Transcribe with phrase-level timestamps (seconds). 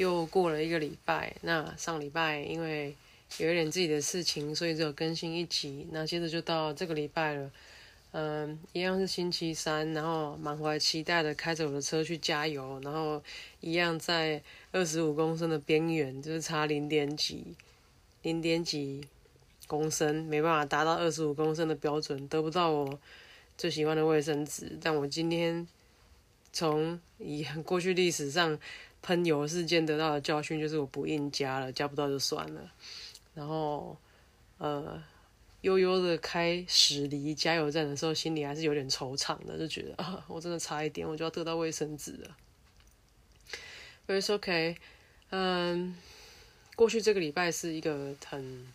[0.00, 1.36] 又过了一个礼拜。
[1.42, 2.94] 那上礼拜因为
[3.36, 5.86] 有一点自己的事情，所以只有更新一集。
[5.92, 7.50] 那接着就到这个礼拜了，
[8.12, 13.22] 嗯，一样是星期三，然后满怀期待的开着我的车去加油，然后
[13.60, 14.42] 一样在
[14.72, 17.44] 二十五公升的边缘，就是差零点几、
[18.22, 19.06] 零点几
[19.66, 22.98] 公升，没办法达到二十五公升的标准，得不到我
[23.58, 24.78] 最喜欢的卫生纸。
[24.80, 25.68] 但我今天
[26.52, 28.58] 从以过去历史上
[29.02, 32.72] 喷油事件得到的教训，就是我不硬加了，加不到就算了。
[33.34, 33.96] 然后，
[34.58, 35.02] 呃，
[35.62, 42.36] 悠悠的开驶离加油站的时候，心里还是有点惆怅的，就觉得啊，我真的差一点，我就要得到卫生纸了。
[44.06, 44.76] But it's okay，
[45.30, 45.96] 嗯，
[46.74, 48.66] 过去这个礼拜是一个很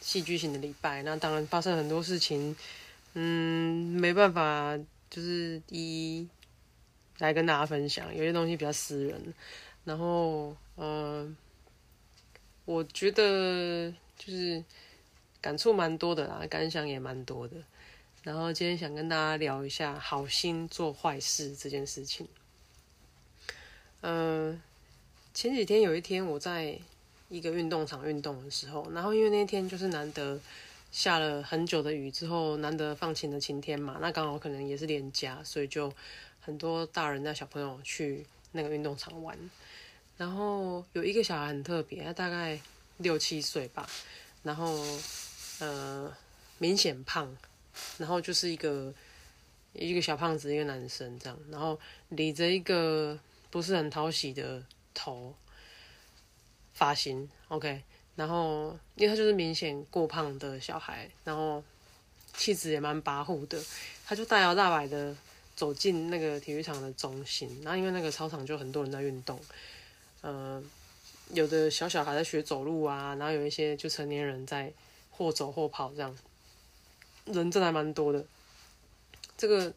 [0.00, 2.54] 戏剧性的礼拜，那当然发生很多事情，
[3.14, 4.78] 嗯，没办法，
[5.08, 6.28] 就是一一
[7.24, 9.34] 来跟大家分享，有些东西比较私人，
[9.84, 11.36] 然后，嗯。
[12.66, 14.62] 我觉得就是
[15.40, 17.56] 感触蛮多的啦，感想也蛮多的。
[18.22, 22.28] 然后今天想跟大家聊一下好心做坏事这件事情。
[24.02, 24.60] 嗯，
[25.34, 26.78] 前几天有一天我在
[27.28, 30.38] 一个运动场运动的时候，然后因为那天就是难得
[30.92, 35.92] 下了很久的雨之后，难得放晴的晴天嘛，那刚好可能也是连假，所以就
[36.40, 39.38] 很多大人带小朋友去那个运动场玩。
[40.16, 42.60] 然后有一个小孩很特别，他大概
[42.98, 43.88] 六七岁吧，
[44.42, 44.78] 然后
[45.60, 46.14] 呃
[46.58, 47.34] 明显胖，
[47.96, 48.92] 然后就是一个
[49.72, 51.80] 一个小胖子，一个男生这样，然后
[52.10, 53.18] 理着一个
[53.50, 54.62] 不是很讨喜的
[54.92, 55.34] 头
[56.74, 57.82] 发型，OK，
[58.16, 61.64] 然后因为他就是明显过胖的小孩，然后
[62.34, 63.58] 气质也蛮跋扈的，
[64.04, 65.16] 他就大摇大摆的
[65.60, 69.38] 走进那个体育场的中心，然后因为那个操场就很多人在运动。
[70.22, 70.62] 呃，
[71.34, 74.72] 有的小小孩在学走路啊，然后有一些就成年人在
[75.10, 76.16] 或走或跑这样，
[77.26, 78.24] 人真的还蛮多的。
[79.36, 79.70] 这个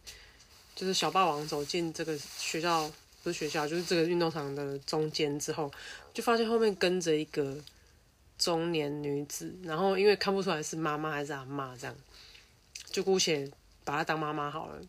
[0.73, 2.89] 就是小霸王走进这个学校，
[3.21, 5.69] 不是学校，就是这个运动场的中间之后，
[6.13, 7.57] 就发现后面跟着一个
[8.37, 11.93] 中年女子，然后因为看不出来是妈妈还是阿妈这样，
[12.89, 13.51] 就姑且
[13.83, 14.81] 把她当妈妈好了。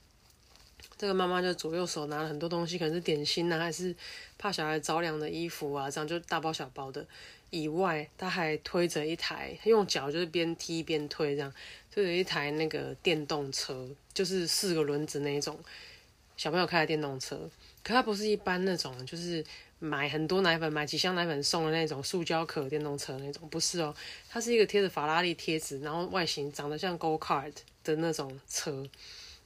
[0.97, 3.95] 这个妈妈就左右手拿了很多东西，可能是点心啊，还是
[4.39, 7.05] 怕小孩着凉的衣服啊，这样就大包小包的。
[7.51, 11.53] 以外，她还推着一台，用脚就是边踢边推，这样
[11.93, 15.59] 推着一台那个电动车，就是四个轮子那种
[16.37, 17.49] 小朋友开的电动车。
[17.85, 19.45] 可它不是一般那种，就是
[19.79, 23.95] 买很多奶粉、买几箱奶粉送的那种塑胶壳电动车那种，不是哦，
[24.29, 27.53] 它是一个贴着法拉利贴纸，然后外形长得像 Go Kart
[27.85, 28.85] 的那种车。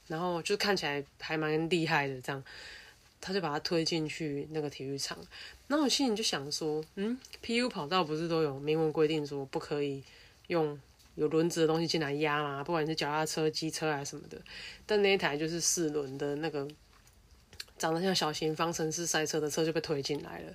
[0.09, 2.43] 然后就看起来还蛮厉害的，这样，
[3.21, 5.17] 他就把它推进去那个体育场。
[5.67, 10.03] 那我心里就想说，嗯，PU 跑道不是都有明文规定说不可以
[10.47, 10.77] 用
[11.15, 12.63] 有轮子的东西进来压吗？
[12.63, 14.41] 不管是脚踏车、机车还是什么的。
[14.85, 16.67] 但那一台就是四轮的那个，
[17.77, 20.53] 长得像小型方程式赛车的车就被推进来了。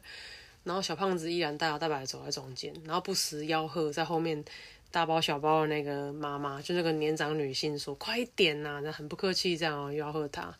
[0.65, 4.45] 然后小胖子依然大摇大摆走在中间，然后不时吆喝在后面。
[4.91, 10.57] 大包小包的那个妈妈，就那个年长女性说：“快一点呐！”那很不客气，这样，吆喝他。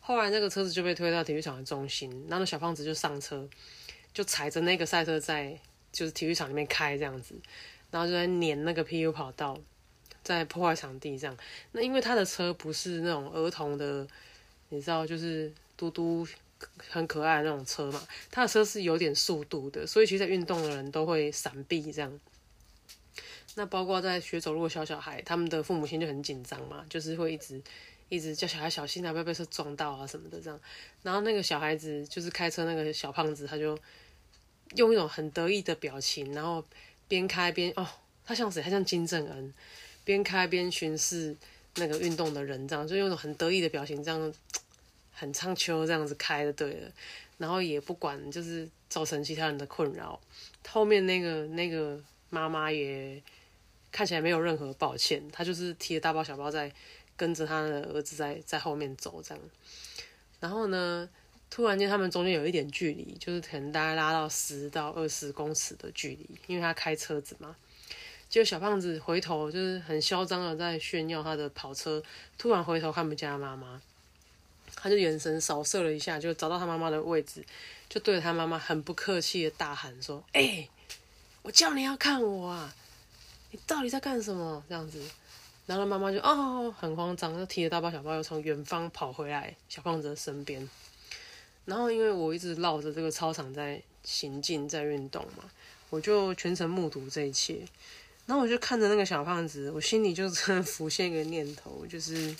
[0.00, 3.46] 后来那个车子就被推到体育场的中心，然后小胖子就上车，
[4.14, 5.60] 就踩着那个赛车在
[5.92, 7.34] 就是体育场里面开这样子，
[7.90, 9.58] 然后就在碾那个 PU 跑道，
[10.22, 11.36] 在破坏场地这样。
[11.72, 14.08] 那因为他的车不是那种儿童的，
[14.70, 16.26] 你知道，就是嘟嘟
[16.88, 22.20] 很可爱的那种车嘛，他的车是有点速度的，所以其实在运动的人都会闪避这样。
[23.54, 27.60] 那包括在学走路的小小孩，他们的父母亲就很紧张嘛，就是会一直
[28.08, 30.60] 一直叫小孩小心啊，不要被车撞到啊什么的这样。
[31.02, 33.78] 然后那个小孩子就是开车那个小胖子，他就
[34.74, 36.62] 用一种很得意的表情，然后
[37.08, 37.86] 边开边哦，
[38.24, 38.62] 他像谁？
[38.62, 39.54] 他像金正恩，
[40.04, 41.34] 边开边巡视
[41.76, 44.32] 那个运动的人，这样就用一种很得意的表情，这样
[45.16, 46.92] 很唱秋这样子开的对了。
[47.38, 50.20] 然后也不管就是造成其他人的困扰。
[50.68, 53.20] 后面那个那个妈妈也。
[53.92, 56.70] 看起来没有任何抱歉，她就是提着大包小包在
[57.16, 59.42] 跟着他的儿子在在后面走这样。
[60.38, 61.08] 然后呢，
[61.48, 67.56] 突然间他们中间有一点距离，就是可能大概拉到十到二十公尺的距离，因为他开车子嘛。
[68.28, 72.02] 结果小胖子回头就是很嚣张的在炫耀他的跑车，
[72.36, 73.80] 突然回头看不见他妈妈，
[74.76, 77.44] 他就眼神扫射了一下，就找到他妈妈的位置，
[77.88, 80.68] 就对着他妈妈很不客气的大喊说：“哎，
[81.42, 82.72] 我叫你要看我啊，
[83.50, 85.02] 你到底在干什么？”这样子，
[85.66, 90.68] 然后妈妈就哦很慌张，就提着大包小包又从远方跑回来小胖子的身边。
[91.64, 95.50] 然后因为我一直绕着这个操场在行进在运动嘛，
[95.90, 97.66] 我就全程目睹这一切。
[98.26, 102.34] 然后我就看着那个小胖子，我心里就真的浮现一个念头，就是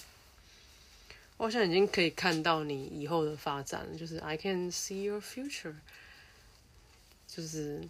[1.37, 5.75] 我好像已经可以看到你以后的发展了，就是 I can see your future。
[7.27, 7.83] 就是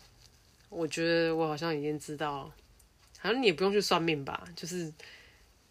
[0.68, 2.50] 我觉得我好像已经知道，
[3.18, 4.92] 好像你也不用去算命吧，就是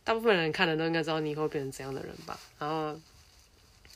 [0.03, 2.39] 大部分人看的都应该知道你以后变成怎样的人吧。
[2.57, 2.99] 然后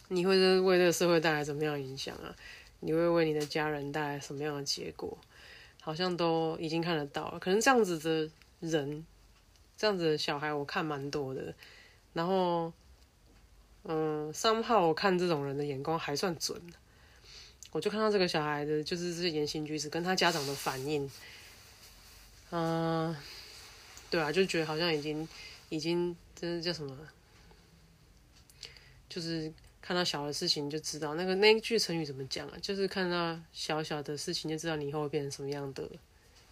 [0.09, 2.35] 你会为这个社会带来什么样的影响啊？
[2.81, 5.17] 你会为你的家人带来什么样的结果？
[5.81, 8.29] 好像都已经看得到了，可能这样子的
[8.59, 9.05] 人，
[9.77, 11.53] 这样子的小孩，我看蛮多的。
[12.11, 12.73] 然后，
[14.33, 16.61] 三号我看这种人的眼光还算准。
[17.71, 21.09] 我就看到这个小孩的，就是这些言行举止跟他家长的反应，
[22.51, 23.15] 嗯，
[24.09, 25.27] 对啊，就觉得好像已经，
[25.69, 26.97] 已经，这是叫什么？
[29.07, 29.51] 就是。
[29.81, 32.57] 看到小的事情就知道那个那一句成语怎么讲啊？
[32.61, 35.89] 就是看到小小的事情就知道你以后会变成什么样的，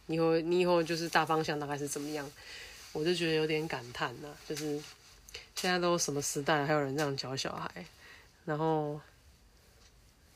[0.08, 2.28] 你以后你以后就是大方向大概是怎么样？
[2.94, 4.82] 我就觉得有点感叹呐，就是
[5.56, 7.86] 现在都什么时代了，还有人这样教小孩，
[8.46, 9.00] 然后，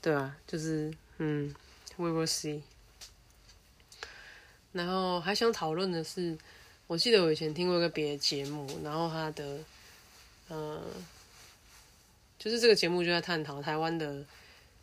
[0.02, 1.54] 对啊，就是嗯
[1.98, 2.62] ，We will see。
[4.72, 6.38] 然后还想讨论的是，
[6.88, 9.60] 我记得我以前听过一个别的节目，然后他的，
[10.50, 10.82] 嗯。
[12.40, 14.26] 就是这个节目就在探讨台湾的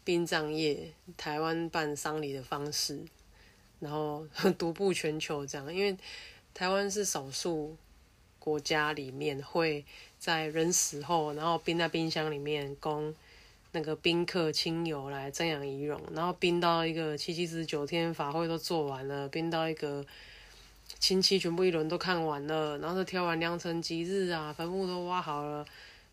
[0.05, 3.01] 殡葬业，台湾办丧礼的方式，
[3.81, 4.25] 然后
[4.57, 5.75] 独步全球这样。
[5.75, 5.99] 因为
[6.55, 7.77] 台湾是少数
[8.39, 9.85] 国家里面会
[10.19, 13.15] 在人死后，然后冰在冰箱里面供
[13.73, 20.05] 那个宾客亲友来瞻仰遗容，然后冰到一个七七四十九天法会都做完了，冰到一个
[20.99, 25.65] 亲戚全部一轮都看完了，然后挑完良辰吉日啊，坟墓都挖好了。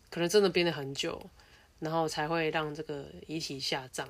[0.08, 1.20] 可能真的编了很久，
[1.80, 4.08] 然后才会让这个遗体下葬。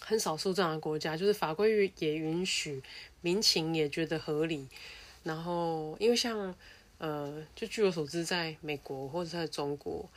[0.00, 2.80] 很少数这样的国家，就是法规也允许，
[3.20, 4.68] 民情也觉得合理。
[5.24, 6.54] 然后，因为像
[6.98, 10.08] 呃，就据我所知，在美国或者在中国，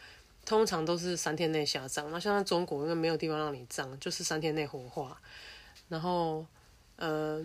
[0.45, 2.09] 通常都是三天内下葬。
[2.11, 5.21] 那像在中国，因为没有地方让你葬，就是三天内火化。
[5.89, 6.45] 然后，
[6.95, 7.39] 呃，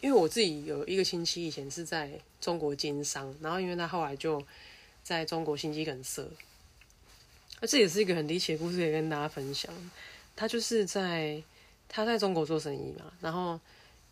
[0.00, 2.10] 因为我自己有一个亲戚以前是在
[2.40, 4.44] 中国经商，然后因为他后来就
[5.02, 6.22] 在中国心肌梗塞。
[7.60, 9.72] 那这也是一个很离奇的故事，可以跟大家分享。
[10.34, 11.42] 他就是在
[11.88, 13.58] 他在中国做生意嘛，然后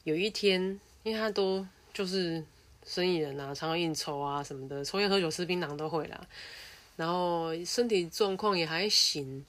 [0.04, 2.44] 有一天，因为他都就是
[2.90, 6.20] 生意人啊，常常应酬啊什么的，抽烟喝酒吃槟榔都会啦。
[6.96, 9.46] 然后身体状况也还行。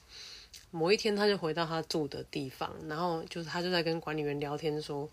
[0.70, 5.10] 某一天，他就回到他住的地方，然后就是他就在跟管理员聊天，说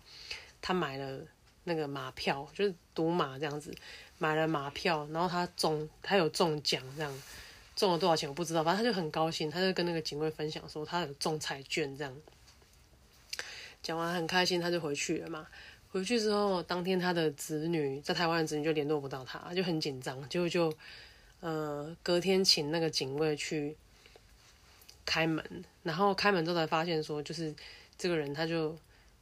[0.62, 1.20] 他买了
[1.64, 3.74] 那个马票，就是赌马这样子，
[4.18, 7.22] 买了马票，然后他中，他有中奖这样。
[7.76, 12.16] 中了多少钱我不知道，反正他就很高兴，他就跟那个警卫分享说他有中彩券这样。
[13.82, 15.46] 讲完很开心，他就回去了嘛。
[15.92, 20.72] 回去之后，当天他的子女在台湾的子女就联络不到他，就很紧张，就就
[21.40, 23.76] 呃隔天请那个警卫去
[25.04, 27.52] 开门，然后开门之后才发现说，就是
[27.98, 28.76] 这个人他就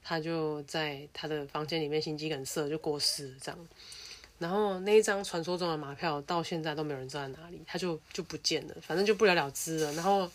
[0.05, 3.69] 他就在他的房间里面心肌梗塞就过世了这样。
[4.39, 9.93] 然后那一张传说中的马票到现在都没有人知道在哪里，他就就不见了，反正就不了了之了。
[9.95, 10.31] 然后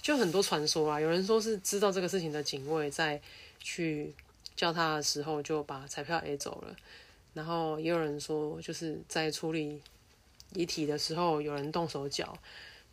[0.00, 3.20] 就很多传说啊，有人说是知道这个事情的警卫在
[3.60, 4.12] 去
[4.56, 6.76] 叫他的时候就把彩票 A 走了，
[7.34, 9.80] 然后也有人说就是在处理
[10.54, 12.36] 遗体的时候有人动手脚，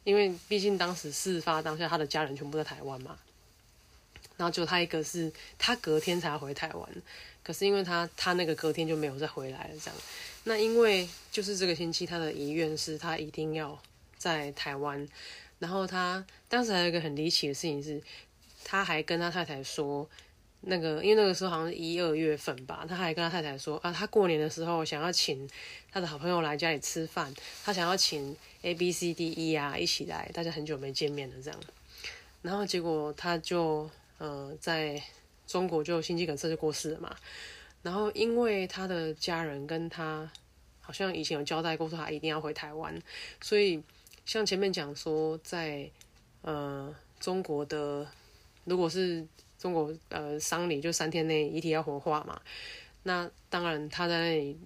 [0.04, 3.18] 因为毕竟当时事发当下他的家人全部在台湾嘛，
[4.38, 6.90] 然后就他一个是他隔天才回台湾。
[7.42, 10.00] 可是因为他他那个隔天就没有再回来了，这样。
[10.44, 13.82] 那因为就是这个星期他的遗愿是他一定要
[14.18, 15.08] 在台湾，
[15.58, 18.00] 然后他当时还有一个很离奇的事情是，
[18.64, 20.08] 他还跟他太太说，
[20.62, 25.50] 那个因为那个时候好像是一二月份吧，他还跟他太太说啊，他过年的时候想要请
[25.92, 31.60] 他的好朋友来家里吃饭，他想要请 A B C D E 啊一起来，大家很久没见面了这样。
[32.42, 35.02] 然后结果他就呃在。
[35.50, 37.16] 中国就心肌梗塞就过世了嘛，
[37.82, 40.32] 然后因为他的家人跟他
[40.80, 43.02] 好像以前有交代过，说他一定要回台湾，
[43.42, 43.82] 所以
[44.28, 45.90] 像前面讲说，在
[46.44, 48.06] 呃中国的
[48.64, 49.26] 如果是
[49.60, 52.42] 中国呃丧礼，就三天内遗体要火化嘛，
[53.04, 54.58] 那当然他在那里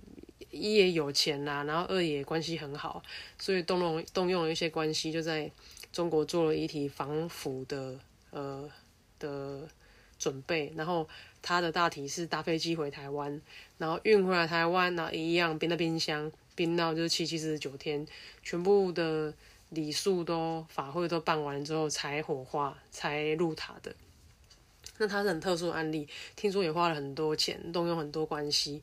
[0.52, 3.02] 一也有钱啦，然后二也关系很好，
[3.40, 5.52] 所以动用动用了一些关系，就在
[5.92, 8.70] 中国做了遗体防腐的呃
[9.18, 9.68] 的
[10.20, 11.10] 准备，然后
[11.42, 13.42] 他的大体是搭飞机回台湾，
[13.80, 18.06] 然后运回来台湾，然后一样冰在冰箱，冰到就是七七四十九天，
[18.44, 19.34] 全部的
[19.70, 23.96] 礼数都法会都办完之后才火化，才入塔的。
[25.00, 28.82] 那他是很特殊的案例，听说也花了很多钱，动用很多关系，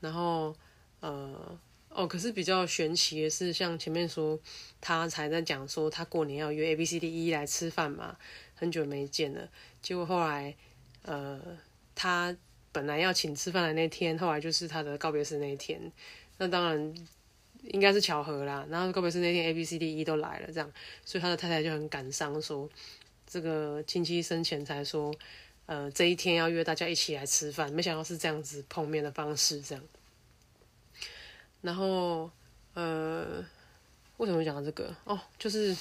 [0.00, 0.54] 然后
[1.00, 4.38] 呃哦，可是比较玄奇的是，像前面说
[4.80, 8.16] 他才在讲说他过年要约 A B C D E 来吃饭嘛，
[8.54, 9.48] 很久没见了，
[9.80, 10.54] 结果后来
[11.02, 11.40] 呃
[11.94, 12.36] 他
[12.70, 15.80] 本来要请吃饭的那天，后来就是他的告别式那一天，
[16.36, 16.94] 那当然
[17.64, 20.70] 应该是巧合啦，然后告别式那天 A B C D E 都来了，这样，
[21.06, 22.68] 所以他的太太就很感伤说。
[23.30, 25.14] 这个亲戚生前才说，
[25.66, 29.84] 呃，这一天要约大家一起来吃饭，没想到是这样子碰面的方式，这样。
[31.60, 32.30] 然后，
[32.72, 33.44] 呃，
[34.16, 34.94] 为什么讲到这个？
[35.04, 35.76] 哦，就是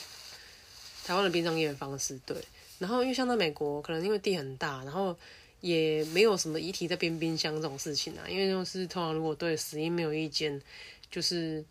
[1.05, 2.35] 台湾的殡葬业的方式，对。
[2.79, 5.17] 然后，因为像在美国，可能因为地很大，然后
[5.61, 8.27] 也没有什么遗体在冰冰箱这种事情啊。
[8.27, 10.61] 因为就是通常如果对死因没有意见，
[11.09, 11.63] 就是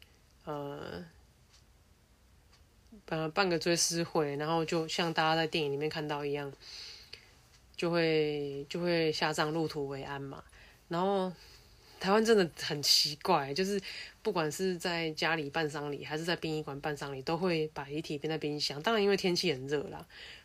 [0.45, 1.05] 呃。
[3.09, 6.53] 呃，办个追思会，然后就像大家在电影里面看到一样，
[7.77, 10.43] 就会就会下葬入土为安嘛。
[10.89, 11.33] 然后
[12.01, 13.81] 台湾真的很奇怪，就是
[14.25, 18.83] 不管是在家里办丧礼，还是在殡仪馆办丧礼，都会把遗体冰在冰箱。
[18.83, 20.05] 当然，因为天气很热啦，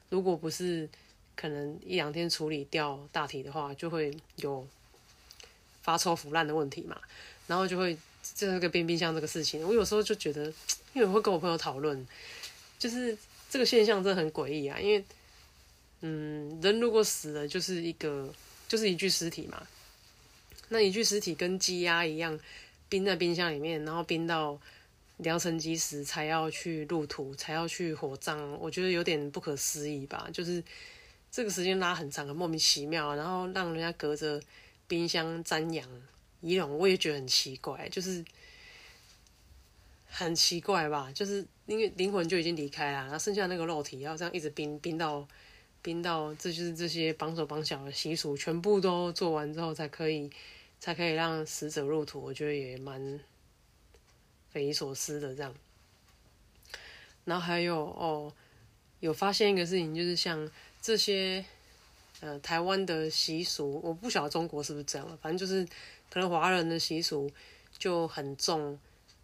[0.10, 0.88] 如果不是
[1.36, 4.68] 可能一两天处理掉大体的话，就会有
[5.82, 6.96] 发臭腐烂的问题嘛。
[7.48, 7.98] 然后就会
[8.36, 10.46] 这个冰冰箱这个事情，我有时候就觉得，
[10.94, 12.08] 因为我会跟我朋友讨论。
[12.82, 13.16] 就是
[13.48, 15.06] 这个现象真的很诡异啊，因为，
[16.02, 18.34] 嗯，人如果死了，就是一个
[18.68, 19.68] 就是一具尸体嘛，
[20.70, 22.40] 那一具尸体跟鸡鸭一样，
[22.90, 24.60] 冰在冰箱里面，然后冰到
[25.18, 30.28] 良辰吉时才要去入土，才要去火葬，我觉得有点不可思议吧。
[30.34, 30.64] 就是
[31.32, 34.42] 这个时间拉很长，很莫名其妙，然后让人家隔着
[34.88, 35.88] 冰箱瞻仰
[36.42, 38.26] 仪容，我也觉得很奇怪，就是。
[40.14, 45.26] 很奇怪吧，就是因为灵魂就已经离开了，然后剩下那个肉体要这样一直冰冰到
[45.82, 50.30] 冰到，这就是这些绑手绑脚的习俗全部都做完之后才可以
[50.82, 53.22] 才可以让死者入土，我觉得也蛮
[54.50, 55.56] 匪夷所思的这样。
[57.24, 58.34] 然后还有哦，
[59.00, 60.52] 有发现一个事情，就是像
[60.82, 61.46] 这些
[62.20, 65.66] 呃台湾的习俗，我不晓得中国是不是这样了，反正就是
[66.10, 67.32] 可能华人的习俗
[67.80, 68.78] 就很重。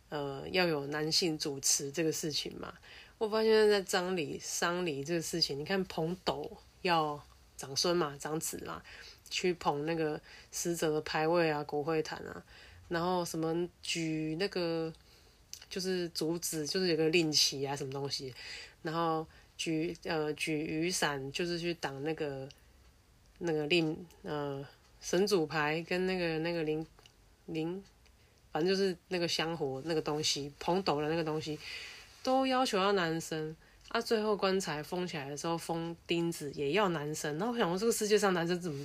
[0.09, 2.73] 呃，要有男性主持这个事情嘛？
[3.17, 6.49] 我发现在葬礼、丧礼这个事情，你看捧斗
[6.81, 7.21] 要
[7.57, 8.81] 长孙嘛、长子嘛，
[9.29, 10.21] 去捧那个
[10.51, 12.43] 死者的牌位啊、骨灰坛啊，
[12.87, 14.93] 然后什么举那个
[15.69, 18.33] 就是竹子，就是有个令旗啊，什么东西，
[18.83, 22.47] 然后举呃举雨伞，就是去挡那个
[23.39, 24.65] 那个令呃
[25.01, 26.85] 神主牌跟那个那个灵
[27.47, 27.83] 灵。
[28.57, 31.59] 反正就是那个香火那个东西，捧斗的那个东西，
[32.23, 33.55] 都要求要男生。
[33.89, 37.37] 啊，最后棺材封起来的时候，封钉子也要男生。
[37.37, 38.83] 那我想说，这个世界上男生怎么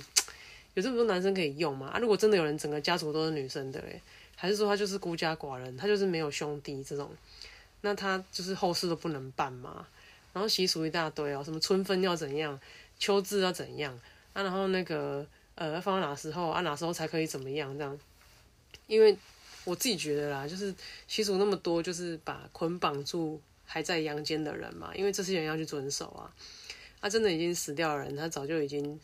[0.75, 1.87] 有这么多男生可以用吗？
[1.87, 3.99] 啊，如果真的有人整个家族都是女生的嘞，
[4.35, 7.09] 还是说他就是孤家寡人，他就是没有兄弟这种，
[7.81, 9.87] 那他就是后事都不能办嘛？
[10.31, 12.57] 然后习俗一大堆哦，什么春分要怎样，
[12.99, 13.99] 秋至要怎样
[14.31, 14.43] 啊？
[14.43, 15.25] 然后那个
[15.55, 16.61] 呃，放到哪时候啊？
[16.61, 17.77] 哪时候才可以怎么样？
[17.77, 17.99] 这样，
[18.87, 19.17] 因为。
[19.65, 20.73] 我自己觉得啦，就是
[21.07, 26.33] 习俗那么多，就是把捆绑住还在阳间的人嘛，因为这些人要去遵守啊。
[26.99, 28.97] 他真的已经死掉的人，他早就已经，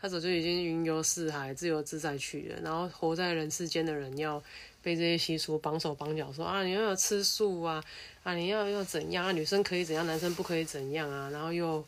[0.00, 2.60] 他早就已经云游四海，自由自在去了。
[2.62, 4.40] 然后活在人世间的人，要
[4.82, 7.82] 被这些习俗绑手绑脚，说啊，你要吃素啊，
[8.22, 9.32] 啊，你要要怎样啊？
[9.32, 11.28] 女生可以怎样，男生不可以怎样啊？
[11.30, 11.84] 然后又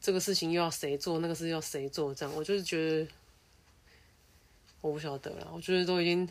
[0.00, 2.14] 这个事情又要谁做，那个事要谁做？
[2.14, 3.08] 这样，我就是觉得，
[4.80, 5.50] 我不晓得了。
[5.52, 6.28] 我觉得都已经。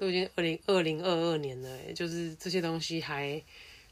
[0.00, 3.44] 都已经二零二零二二年了，就是这些东西还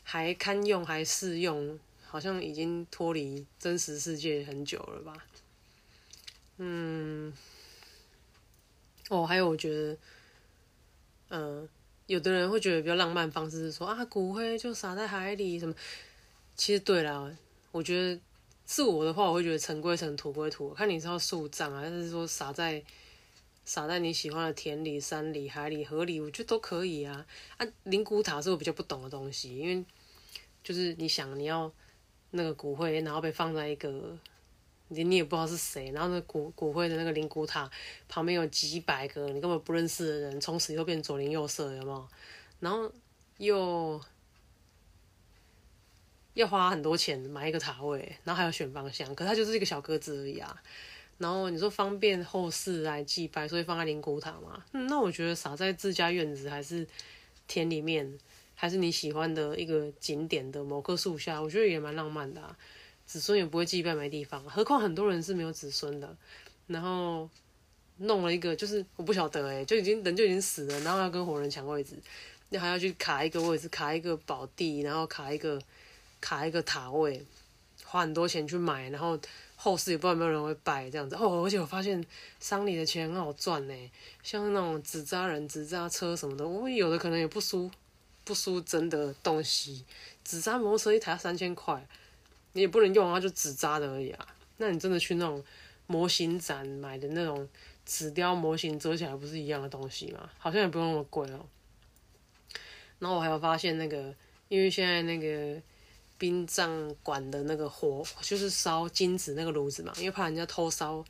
[0.02, 5.26] 还堪用，还适用，好像已经脱离真实世界很久了吧？
[6.56, 7.30] 嗯，
[9.10, 9.98] 哦，还有我觉得，
[11.28, 11.68] 嗯，
[12.06, 15.74] 有的人会觉得比较浪漫方式是说啊，骨灰就撒在海里什么。
[16.56, 17.36] 其实对了，
[17.70, 18.18] 我觉得
[18.66, 22.82] 是我的话，我会觉得尘归尘，土归土，看你是要树葬啊，还是说撒在。
[23.68, 27.26] 撒在你喜欢的田里、山里、海里、河里，我觉得都可以啊。
[27.58, 29.84] 啊，灵骨塔是我比较不懂的东西，因为
[30.64, 31.70] 就是你想你要
[32.30, 34.16] 那个骨灰，然后被放在一个
[34.88, 37.70] 你你也不知道是谁，然后那骨骨灰的那个灵骨塔
[38.08, 42.08] 旁边有几百个你根本不认识的人，从此以后变左邻右舍，有没有？
[42.60, 42.90] 然后
[43.36, 44.00] 又
[46.32, 50.62] 要花很多钱买一个塔位，然后还要选方向，可它就是一个小格子而已啊。
[51.18, 54.64] 然后你说方便后世来祭拜，所以放在灵骨塔嘛？
[54.72, 56.86] 嗯，那我觉得撒在自家院子还是
[57.46, 58.18] 田里面，
[58.54, 62.56] 还是你喜欢的一个景点的某棵树下，我觉得也蛮浪漫的啊。
[63.04, 66.16] 子孙也不会祭拜没地方，何况很多人是没有子孙的。
[66.66, 67.28] 然后
[67.96, 71.96] 弄了一个，就是我不晓得哎，就已经人就已经死了，然后要跟活人抢位置，
[72.50, 75.58] 你还要去卡一个位置，卡一个宝地，然后卡一个
[76.20, 77.24] 卡一个塔位，
[77.88, 79.18] 花很多钱去买，然后。
[79.60, 82.00] 后世也不知道有没有人会拜这样子哦，而且我发现
[82.38, 83.74] 丧礼的钱很好赚呢，
[84.22, 87.68] 像那种纸扎人、纸扎车什么的，我有的可能也不输
[88.22, 89.84] 不输真的东西。
[90.22, 91.84] 纸扎摩托车一台要三千块，
[92.52, 94.28] 你也不能用啊，就纸扎的而已啊。
[94.58, 95.44] 那你真的去那种
[95.88, 97.48] 模型展买的那种
[97.84, 100.30] 纸雕模型，折起来不是一样的东西吗？
[100.38, 101.44] 好像也不用那么贵哦。
[103.00, 104.14] 然后我还有发现那个，
[104.46, 105.60] 因为现在那个。
[106.18, 111.04] 殡葬馆的那个火就是烧金子那个炉子嘛，因为怕人家偷烧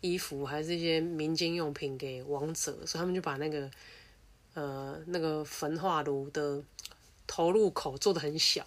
[0.00, 3.68] 衣服还是一些民间用品给王者，所以他们就把那个
[4.54, 6.62] 呃那个焚化炉的
[7.26, 8.64] 投入口做的很小，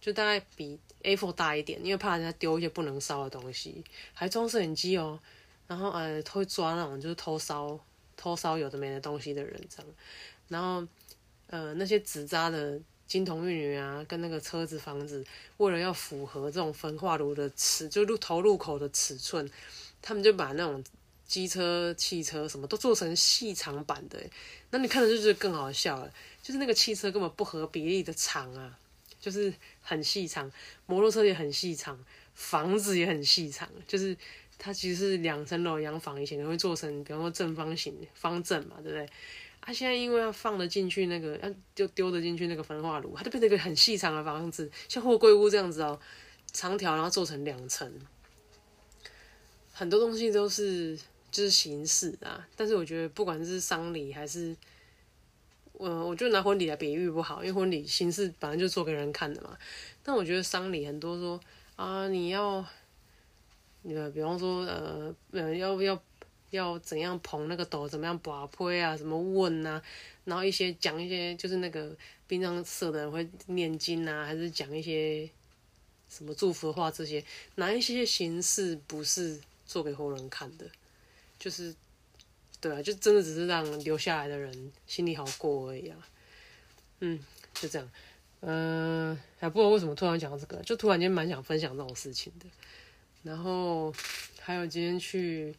[0.00, 5.18] 就大概比 A4 大一点，因为怕人家丢一些不能烧的东西，还装摄影机哦，
[5.66, 7.78] 然后呃会抓那种就是偷烧
[8.16, 9.92] 偷烧有的没的东西的人这样，
[10.48, 10.86] 然后
[11.48, 12.80] 呃那些纸扎的。
[13.14, 15.24] 金童玉女啊，跟那个车子、房子，
[15.58, 19.48] 为了要符合这种焚化炉的尺，就入头入口的尺寸，
[20.02, 20.82] 他们就把那种
[21.24, 24.18] 机车、汽车什么都做成细长版的。
[24.70, 28.76] 那你看的就是更好笑了，就是那个汽车根本不合比例的长啊，
[29.20, 30.50] 就是很细长，
[30.86, 31.96] 摩托车也很细长，
[32.34, 34.16] 房子也很细长，就是
[34.58, 39.08] 它其实是两层楼洋房，以前会做成，比方说正方形、方正嘛，对不对？
[39.66, 45.98] 他现在因为要放得进去那个，要就丢得进去那个焚化炉，它就变成一个很细长的房子，像货柜屋这样子哦，
[46.52, 47.90] 长条，然后做成两层。
[49.72, 50.94] 很多东西都是
[51.30, 54.54] 就是形式啊，但是我觉得不管是丧礼还是，
[55.72, 59.56] 我我就拿婚礼来比喻不好，因为婚礼形式本来就做给人看的嘛。
[60.02, 61.40] 但我觉得丧礼很多说
[61.76, 62.62] 啊，你要，
[63.84, 65.98] 呃比方说呃呃要不要？
[66.56, 69.82] 要怎样捧那个斗，怎么样把杯啊，什么问啊，
[70.24, 71.94] 然后一些讲一些，就是那个
[72.28, 75.28] 殡葬社的人会念经啊，还是讲一些
[76.08, 77.22] 什么祝福的话，这些
[77.56, 80.64] 哪一些形式不是做给后人看的？
[81.38, 81.74] 就是，
[82.60, 85.98] 对啊，就真的只是让留下来的人心里好过而已啊。
[87.00, 87.18] 嗯，
[87.52, 87.90] 就这样。
[88.40, 92.46] 嗯，还不知道为什么突然讲到这个，就突然间蛮想分享这种事情的。
[93.22, 93.92] 然后
[94.40, 95.54] 还有今天去。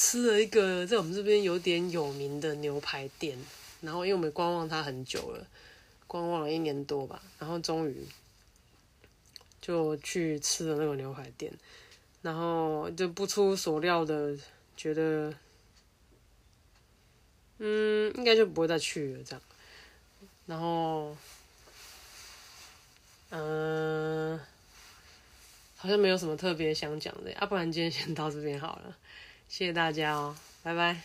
[0.00, 3.36] 吃了一个在我们这边有点有名的牛排店，
[3.80, 5.44] 然后因为我们观望它很久了，
[6.06, 8.06] 观望了一年多吧，然后终于
[9.60, 11.52] 就去吃了那个牛排店，
[12.22, 14.38] 然后就不出所料的
[14.76, 15.34] 觉得，
[17.58, 19.42] 嗯，应该就不会再去了这样，
[20.46, 21.16] 然后，
[23.30, 24.38] 嗯，
[25.76, 28.96] 好像没有什么特别想讲的，要不然今天先到这边好了。
[29.48, 31.00] 谢谢大家哦，拜拜。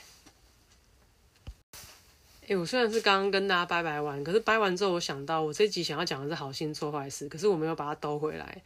[2.47, 8.61] 哎，我虽然是刚刚跟大家拜拜完，可是拜完之后，我想到我这集想要讲的是好心做坏事，可是我没有把它兜回来。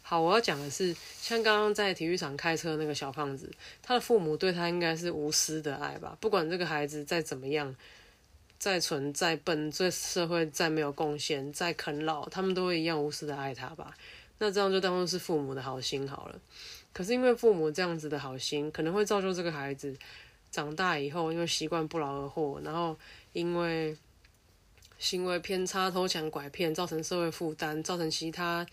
[0.00, 6.16] 好，我要讲的是，像刚刚在体育场开车那个小胖子，他的父母对他应该是无私的爱吧？
[6.18, 7.76] 不管这个孩子再怎么样，
[8.58, 13.94] 再蠢、再笨，对社会再没有贡献、再啃老，他们都会一样无私的爱他吧？
[14.38, 16.40] 那这样就当做是父母的好心好了。
[16.98, 19.96] 可是因为父母这样子的好心，可能会造就这个孩子
[20.50, 22.98] 长大以后，因为习惯不劳而获，然后
[23.32, 23.96] 因为
[24.98, 28.66] 行为偏差、偷抢拐骗，造成社会负担，造成其他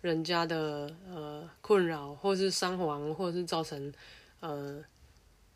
[0.00, 3.94] 人家的呃困扰，或是伤亡，或者是造成
[4.40, 4.82] 呃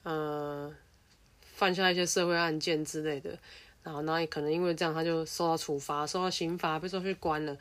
[0.05, 0.73] 呃
[1.43, 3.37] 犯下一些社会案件之类的，
[3.83, 7.59] 然后那也可能因为这样，他就受到处罚，受到刑罚，被抓去关了。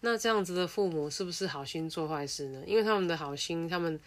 [0.00, 2.62] 那这样子的父母是不是好心做坏事呢？
[2.66, 3.98] 因为他们的好心，他们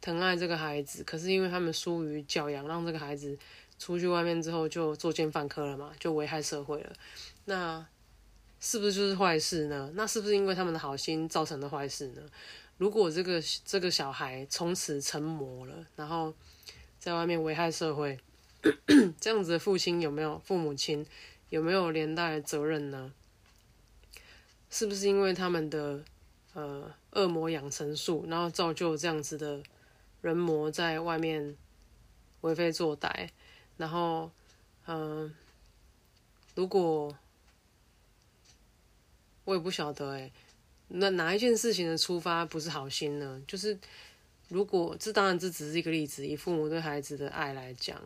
[0.00, 3.36] 疼爱这个孩子，可是因为他们疏于教养，让这个孩子
[3.78, 6.92] 出去外面之后就作奸犯科了嘛，就危害社会了。
[7.44, 7.84] 那
[8.60, 9.90] 是不是就是坏事呢？
[9.94, 12.22] 那是不是因为他们的好心造成的坏事呢？
[12.78, 16.32] 如果这个这个小孩从此成魔了，然后
[16.98, 18.18] 在外面危害社会，
[19.20, 21.04] 这样子的父亲有没有父母亲
[21.50, 23.12] 有没有连带责任呢？
[24.72, 26.02] 是不是因为他们的
[26.54, 29.62] 呃恶魔养成术，然后造就这样子的
[30.22, 31.54] 人魔在外面
[32.40, 33.28] 为非作歹，
[33.76, 34.30] 然后
[34.86, 35.32] 嗯，
[36.54, 37.14] 如果
[39.44, 40.32] 我也不晓得哎，
[40.88, 43.42] 那哪一件事情的出发不是好心呢？
[43.46, 43.78] 就是
[44.48, 48.00] 如果这当然这只是一个例子，以父母对孩子的爱来讲，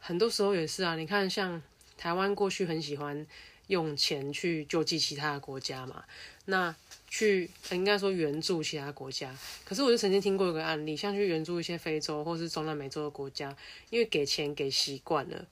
[0.00, 0.96] 很多时候也是啊。
[0.96, 1.62] 你看，像
[1.96, 3.24] 台湾过去很喜欢
[3.70, 6.04] 用钱去救济其他的国家嘛，
[6.46, 6.74] 那
[7.08, 9.34] 去应该说援助其他国家。
[9.64, 13.56] 可是我就曾经听过一个案例，像去援助一些非洲或是中南美洲的国家，
[13.90, 15.46] 因为给钱给习惯了。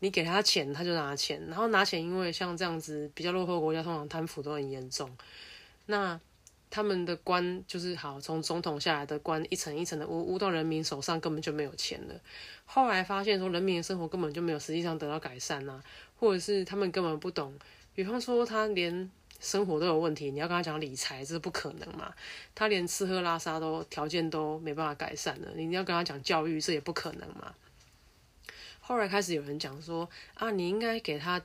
[0.00, 5.10] 你给他钱，他就拿钱，然后拿钱，因为像这样子比较落后国家，通常贪腐都很严重。
[5.86, 6.20] 那
[6.68, 12.14] 他们的官就是好，从总统下来的官一层一层的污污到人民手上，根本就没有钱了。
[12.66, 15.82] 后来发现说，人民的生活根本就没有实际上得到改善啊，
[16.24, 17.52] 或者是他们根本不懂。
[17.94, 22.12] 比方说，他连生活都有问题，你要跟他讲理财，这不可能嘛？
[22.54, 27.54] 他连吃喝拉撒都条件都没办法改善了，你要跟他讲教育，这也不可能嘛？
[28.80, 31.40] 后来开始有人讲说啊，你应该给他，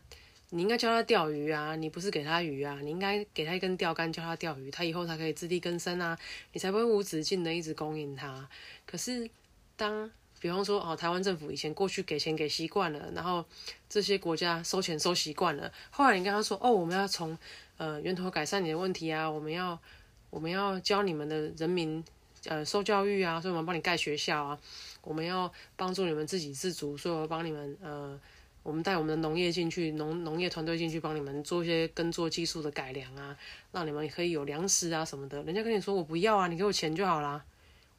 [0.50, 6.18] 你应该教他钓鱼啊，你不是给他鱼啊，你应该给他一根钓竿教他钓鱼，他以后才可以自力更生啊，
[6.54, 8.50] 你才不会无止境的一直供应他。
[8.86, 9.30] 可是
[9.76, 13.44] 当比方说哦，台湾政府以前过去给钱给习惯了，然后
[13.88, 17.38] 这些国家收钱收习惯了，后来你跟他说哦，我们要从
[17.78, 19.80] 呃源头改善你的问题啊，我们要
[20.30, 22.04] 我们要教你们的人民
[22.46, 24.60] 呃受教育啊，所以我们帮你盖学校啊。
[25.02, 28.20] 我们要帮助你们自给自足，所以我帮你们呃，
[28.64, 33.36] 我们带我们的农业进去，农农业团队进去帮你们做一些耕作技术的改良啊，
[33.72, 35.42] 让你们可以有粮食啊什么的。
[35.44, 37.44] 人家跟你说我不要啊，你给我钱就好啦，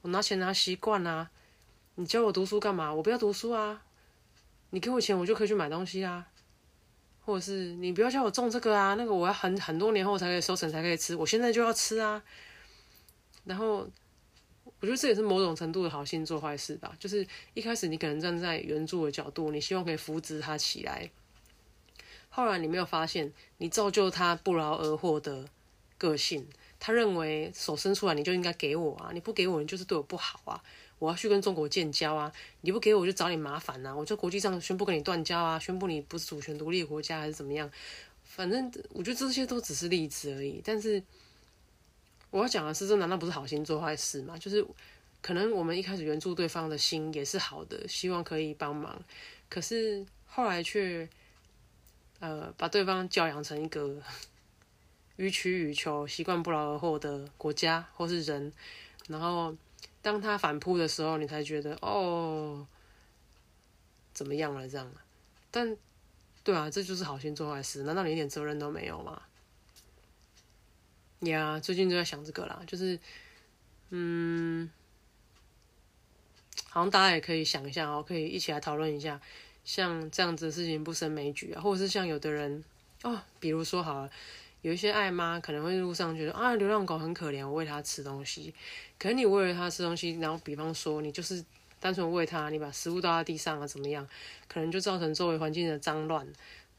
[0.02, 1.30] 我拿钱拿习惯啦。
[2.00, 2.90] 你教我读书干嘛？
[2.92, 3.82] 我不要读书啊，
[4.70, 6.26] 你给我钱我就可以去买东西啊，
[7.26, 12.22] 或者是你不要叫我种这个啊，那个我要很很多年后才可以收成才可以吃，我现在就要吃啊，
[13.44, 13.86] 然后。
[14.78, 16.94] 我觉得这也是某种程度的好心做坏事吧。
[16.98, 21.10] 就是一开始你可能站在援助的角度，你希望可以扶植他起来。
[22.30, 25.46] 后来你没有发现，你造就他不劳而获的
[25.98, 26.48] 个性。
[26.78, 30.62] 他认为手伸出来你就应该给我啊，你不给我你就是对我不好啊。
[31.00, 33.92] 我要去跟中国建交啊，你不给我就找你麻烦呐。
[33.92, 37.68] 我在国际上宣布跟你断交啊，宣布你不是主权独立国家还是怎么样？
[38.22, 41.02] 反正我觉得这些都只是例子而已，但是。
[42.32, 44.38] 我要讲的是，这难道不是好心做坏事吗？
[44.38, 44.64] 就是
[45.20, 49.02] 可能我们一开始援助对方的心也是好的，希望可以帮忙，
[49.48, 51.08] 可是后来却
[52.20, 54.00] 呃把对方教养成一个
[55.16, 58.52] 予取予求、习惯不劳而获的国家或是人，
[59.08, 59.52] 然后
[60.02, 62.66] 当他反扑的时候，你才觉得哦
[64.12, 64.90] 怎么样了这样？
[65.50, 65.76] 但
[66.42, 69.22] 对啊，这就是好心做坏事，难道你一点责任都没有吗？
[71.20, 72.98] 呀，最近就在想这个啦，就是，
[73.90, 74.70] 嗯，
[76.70, 79.20] 好像大家也可以想一下哦，可以一起来讨论一下，
[79.62, 82.64] 像这样子的事情不胜枚举啊，或者是像有的人
[83.02, 84.08] 哦，比如说好，
[84.62, 88.54] 有一些爱妈可能会路上觉得啊，流浪狗很可怜，我喂它吃东西，
[88.98, 91.44] 可是你喂了它吃东西，然后比方说你就是
[91.78, 94.06] 单纯喂它，你把食物倒在地上啊，怎么样，
[94.48, 96.26] 可能就造成周围环境的脏乱，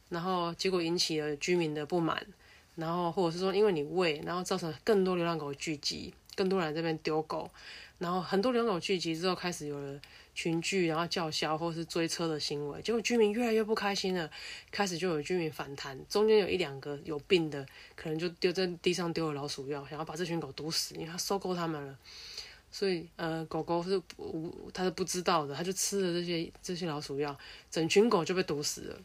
[0.09, 2.25] 然后结果引起了居民的不满。
[2.75, 7.51] 然后，或者是说，因为你喂，然后造成更多流浪狗聚集，更多人这边丢狗，
[7.99, 9.99] 然后很多流浪狗聚集之后，开始有了
[10.33, 14.29] 群聚，然后叫嚣或是追车的行为，结果居民越来越不开心了，
[14.71, 17.65] 开始就有居民反弹，中间有一两个有病的，
[17.95, 21.97] 可能就丢在地上丢了老鼠药，想要把这群狗毒死，因为他收购他们了，
[22.71, 27.37] 所以呃，狗狗是无，他是不知道的，他就吃了这些这些老鼠药，
[27.69, 28.97] 整群狗就被毒死了。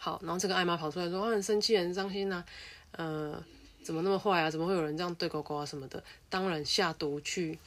[0.00, 2.44] 好，然后这个艾玛跑出来说：“我很生气，很伤心呐，
[2.92, 3.44] 呃，
[3.82, 4.48] 怎么那么坏啊？
[4.48, 6.02] 怎么会有人这样对狗狗啊什么的？
[6.30, 7.58] 当然下毒去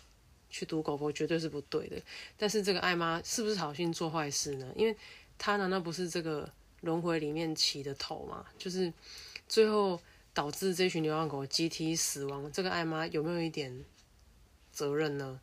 [0.52, 2.00] 去毒狗狗绝对是不对的。
[2.38, 4.72] 但是这个艾妈是不是好心做坏事呢？
[4.76, 4.96] 因为
[5.40, 6.48] 她难道不是这个
[6.82, 8.46] 轮回里面起的头吗？
[8.58, 8.94] 就是
[9.48, 10.00] 最后
[10.34, 13.84] 导致这群流浪狗集体死亡，这个艾妈有没有一点
[14.72, 15.40] 责任呢？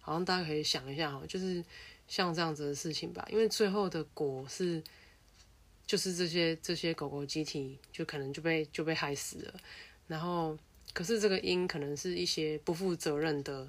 [0.00, 1.64] 好像大家可以想一下哈，就是
[2.08, 3.24] 像这样子的事情吧。
[3.30, 4.82] 因为最后的果是。
[5.84, 9.54] 就是这些这些狗狗集体就可能就被就被害死了，
[10.06, 10.56] 然后
[10.94, 13.68] 可是这个因可能是一些不负责任的